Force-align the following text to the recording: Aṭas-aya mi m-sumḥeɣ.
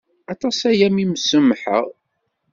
Aṭas-aya 0.31 0.87
mi 0.91 1.05
m-sumḥeɣ. 1.11 1.87